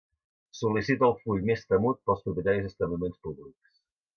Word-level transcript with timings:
Sol·licita 0.59 1.05
el 1.09 1.13
full 1.25 1.45
més 1.49 1.63
temut 1.73 2.01
pels 2.09 2.25
propietaris 2.29 2.65
d'establiments 2.67 3.25
públics. 3.29 3.79